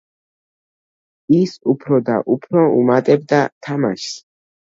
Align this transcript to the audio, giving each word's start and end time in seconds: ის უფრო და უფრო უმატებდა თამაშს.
ის 1.39 1.53
უფრო 1.73 1.99
და 2.07 2.15
უფრო 2.37 2.65
უმატებდა 2.79 3.45
თამაშს. 3.69 4.19